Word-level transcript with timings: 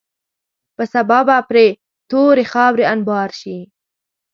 په 0.75 0.83
سبا 0.93 1.19
به 1.27 1.37
پرې 1.49 1.67
تورې 2.09 2.45
خاورې 2.51 2.83
انبار 2.93 3.29
شي. 3.39 3.57